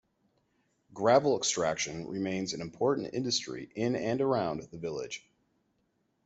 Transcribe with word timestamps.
Gravel 0.95 1.37
extraction 1.37 2.07
remains 2.07 2.53
an 2.53 2.61
important 2.61 3.13
industry 3.13 3.69
in 3.75 3.95
and 3.95 4.19
around 4.19 4.63
the 4.71 4.79
village. 4.79 5.29